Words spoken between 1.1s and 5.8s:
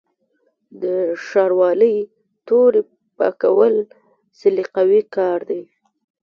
شاروالۍ تورې پاکول سلیقوي کار دی.